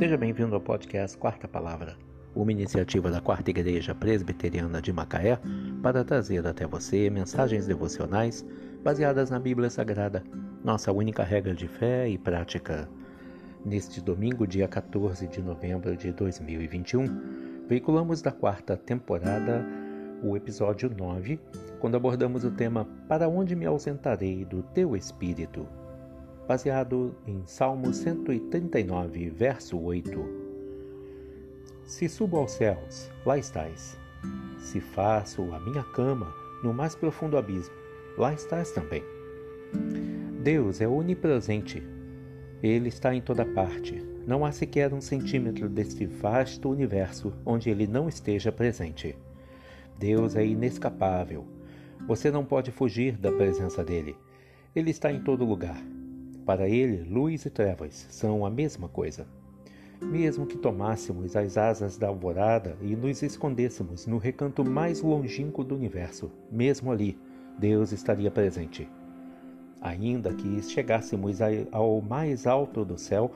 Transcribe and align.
Seja 0.00 0.16
bem-vindo 0.16 0.54
ao 0.54 0.62
podcast 0.62 1.14
Quarta 1.18 1.46
Palavra, 1.46 1.94
uma 2.34 2.50
iniciativa 2.50 3.10
da 3.10 3.20
Quarta 3.20 3.50
Igreja 3.50 3.94
Presbiteriana 3.94 4.80
de 4.80 4.90
Macaé 4.94 5.38
para 5.82 6.02
trazer 6.02 6.46
até 6.46 6.66
você 6.66 7.10
mensagens 7.10 7.66
devocionais 7.66 8.42
baseadas 8.82 9.28
na 9.28 9.38
Bíblia 9.38 9.68
Sagrada, 9.68 10.24
nossa 10.64 10.90
única 10.90 11.22
regra 11.22 11.52
de 11.52 11.68
fé 11.68 12.08
e 12.08 12.16
prática. 12.16 12.88
Neste 13.62 14.00
domingo, 14.00 14.46
dia 14.46 14.66
14 14.66 15.28
de 15.28 15.42
novembro 15.42 15.94
de 15.94 16.12
2021, 16.12 17.66
veiculamos 17.68 18.22
da 18.22 18.32
quarta 18.32 18.78
temporada 18.78 19.62
o 20.22 20.34
episódio 20.34 20.90
9, 20.96 21.38
quando 21.78 21.96
abordamos 21.96 22.42
o 22.42 22.50
tema 22.50 22.88
Para 23.06 23.28
onde 23.28 23.54
me 23.54 23.66
ausentarei 23.66 24.46
do 24.46 24.62
teu 24.62 24.96
espírito? 24.96 25.68
Baseado 26.50 27.14
em 27.28 27.46
Salmo 27.46 27.94
139, 27.94 29.30
verso 29.30 29.78
8. 29.78 30.10
Se 31.84 32.08
subo 32.08 32.38
aos 32.38 32.50
céus, 32.50 33.08
lá 33.24 33.38
estás. 33.38 33.96
Se 34.58 34.80
faço 34.80 35.42
a 35.54 35.60
minha 35.60 35.84
cama 35.84 36.34
no 36.64 36.74
mais 36.74 36.96
profundo 36.96 37.38
abismo, 37.38 37.72
lá 38.18 38.34
estás 38.34 38.72
também. 38.72 39.00
Deus 40.42 40.80
é 40.80 40.88
onipresente. 40.88 41.86
Ele 42.60 42.88
está 42.88 43.14
em 43.14 43.20
toda 43.20 43.44
parte. 43.44 44.04
Não 44.26 44.44
há 44.44 44.50
sequer 44.50 44.92
um 44.92 45.00
centímetro 45.00 45.68
deste 45.68 46.04
vasto 46.04 46.68
universo 46.68 47.32
onde 47.46 47.70
ele 47.70 47.86
não 47.86 48.08
esteja 48.08 48.50
presente. 48.50 49.16
Deus 49.96 50.34
é 50.34 50.44
inescapável. 50.44 51.46
Você 52.08 52.28
não 52.28 52.44
pode 52.44 52.72
fugir 52.72 53.16
da 53.16 53.30
presença 53.30 53.84
dele. 53.84 54.16
Ele 54.74 54.90
está 54.90 55.12
em 55.12 55.22
todo 55.22 55.44
lugar. 55.44 55.80
Para 56.44 56.68
ele, 56.68 57.02
luz 57.02 57.44
e 57.44 57.50
trevas 57.50 58.06
são 58.10 58.44
a 58.44 58.50
mesma 58.50 58.88
coisa. 58.88 59.26
Mesmo 60.00 60.46
que 60.46 60.56
tomássemos 60.56 61.36
as 61.36 61.58
asas 61.58 61.98
da 61.98 62.08
alvorada 62.08 62.76
e 62.80 62.96
nos 62.96 63.22
escondêssemos 63.22 64.06
no 64.06 64.16
recanto 64.16 64.64
mais 64.64 65.02
longínquo 65.02 65.62
do 65.62 65.74
universo, 65.74 66.30
mesmo 66.50 66.90
ali, 66.90 67.18
Deus 67.58 67.92
estaria 67.92 68.30
presente. 68.30 68.88
Ainda 69.82 70.32
que 70.32 70.62
chegássemos 70.62 71.38
ao 71.70 72.00
mais 72.00 72.46
alto 72.46 72.84
do 72.84 72.98
céu 72.98 73.30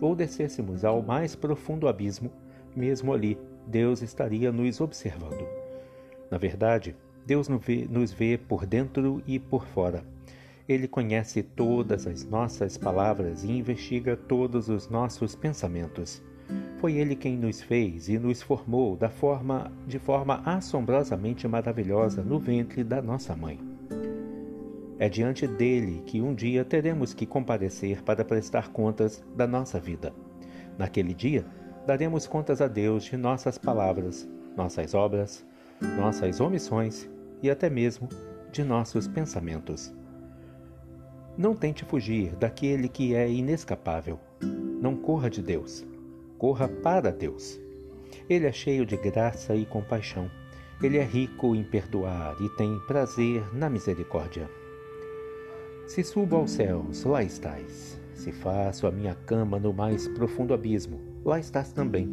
ou 0.00 0.14
descêssemos 0.14 0.84
ao 0.84 1.02
mais 1.02 1.34
profundo 1.34 1.88
abismo, 1.88 2.30
mesmo 2.74 3.12
ali, 3.12 3.36
Deus 3.66 4.02
estaria 4.02 4.52
nos 4.52 4.80
observando. 4.80 5.46
Na 6.30 6.38
verdade, 6.38 6.96
Deus 7.26 7.48
nos 7.48 8.12
vê 8.12 8.38
por 8.38 8.66
dentro 8.66 9.22
e 9.26 9.38
por 9.38 9.66
fora 9.66 10.13
ele 10.68 10.88
conhece 10.88 11.42
todas 11.42 12.06
as 12.06 12.24
nossas 12.24 12.78
palavras 12.78 13.44
e 13.44 13.52
investiga 13.52 14.16
todos 14.16 14.68
os 14.68 14.88
nossos 14.88 15.34
pensamentos. 15.34 16.22
Foi 16.78 16.94
ele 16.94 17.14
quem 17.14 17.36
nos 17.36 17.62
fez 17.62 18.08
e 18.08 18.18
nos 18.18 18.42
formou 18.42 18.96
da 18.96 19.08
forma 19.08 19.72
de 19.86 19.98
forma 19.98 20.42
assombrosamente 20.44 21.46
maravilhosa 21.48 22.22
no 22.22 22.38
ventre 22.38 22.82
da 22.82 23.00
nossa 23.02 23.34
mãe. 23.34 23.58
É 24.98 25.08
diante 25.08 25.46
dele 25.46 26.02
que 26.06 26.20
um 26.20 26.34
dia 26.34 26.64
teremos 26.64 27.12
que 27.12 27.26
comparecer 27.26 28.02
para 28.02 28.24
prestar 28.24 28.68
contas 28.68 29.22
da 29.34 29.46
nossa 29.46 29.80
vida. 29.80 30.12
Naquele 30.78 31.12
dia, 31.12 31.44
daremos 31.86 32.26
contas 32.26 32.60
a 32.60 32.68
Deus 32.68 33.04
de 33.04 33.16
nossas 33.16 33.58
palavras, 33.58 34.28
nossas 34.56 34.94
obras, 34.94 35.44
nossas 35.98 36.40
omissões 36.40 37.08
e 37.42 37.50
até 37.50 37.68
mesmo 37.68 38.08
de 38.52 38.62
nossos 38.62 39.08
pensamentos. 39.08 39.92
Não 41.36 41.52
tente 41.56 41.84
fugir 41.84 42.36
daquele 42.36 42.88
que 42.88 43.12
é 43.12 43.28
inescapável. 43.28 44.20
Não 44.80 44.94
corra 44.94 45.28
de 45.28 45.42
Deus. 45.42 45.84
Corra 46.38 46.68
para 46.68 47.10
Deus. 47.10 47.60
Ele 48.30 48.46
é 48.46 48.52
cheio 48.52 48.86
de 48.86 48.96
graça 48.96 49.56
e 49.56 49.66
compaixão. 49.66 50.30
Ele 50.80 50.96
é 50.96 51.02
rico 51.02 51.56
em 51.56 51.64
perdoar 51.64 52.36
e 52.40 52.48
tem 52.50 52.78
prazer 52.86 53.42
na 53.52 53.68
misericórdia. 53.68 54.48
Se 55.88 56.04
subo 56.04 56.36
aos 56.36 56.52
céus, 56.52 57.02
lá 57.02 57.22
estás. 57.22 58.00
Se 58.14 58.30
faço 58.30 58.86
a 58.86 58.92
minha 58.92 59.14
cama 59.14 59.58
no 59.58 59.72
mais 59.72 60.06
profundo 60.06 60.54
abismo, 60.54 61.00
lá 61.24 61.40
estás 61.40 61.72
também. 61.72 62.08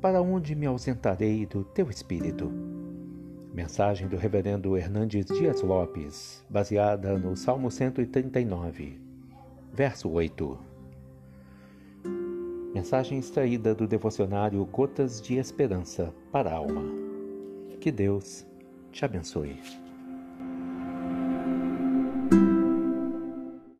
Para 0.00 0.22
onde 0.22 0.54
me 0.54 0.64
ausentarei 0.64 1.44
do 1.44 1.62
teu 1.62 1.90
espírito? 1.90 2.69
Mensagem 3.52 4.06
do 4.06 4.16
Reverendo 4.16 4.76
Hernandes 4.76 5.26
Dias 5.26 5.60
Lopes, 5.60 6.44
baseada 6.48 7.18
no 7.18 7.36
Salmo 7.36 7.68
139, 7.68 8.96
verso 9.72 10.08
8. 10.08 10.56
Mensagem 12.72 13.18
extraída 13.18 13.74
do 13.74 13.88
devocionário 13.88 14.64
Gotas 14.66 15.20
de 15.20 15.34
Esperança 15.34 16.14
para 16.30 16.50
a 16.50 16.54
Alma. 16.54 16.84
Que 17.80 17.90
Deus 17.90 18.46
te 18.92 19.04
abençoe. 19.04 19.58